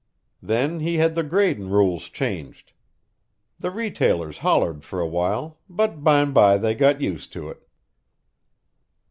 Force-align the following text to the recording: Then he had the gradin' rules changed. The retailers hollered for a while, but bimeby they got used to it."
Then 0.41 0.79
he 0.79 0.95
had 0.95 1.13
the 1.13 1.21
gradin' 1.21 1.69
rules 1.69 2.09
changed. 2.09 2.71
The 3.59 3.69
retailers 3.69 4.39
hollered 4.39 4.83
for 4.83 4.99
a 4.99 5.05
while, 5.07 5.59
but 5.69 6.03
bimeby 6.03 6.57
they 6.59 6.73
got 6.73 7.01
used 7.01 7.31
to 7.33 7.49
it." 7.49 7.67